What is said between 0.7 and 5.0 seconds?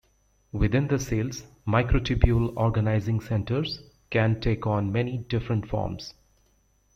the cells, microtubule-organizing centers can take on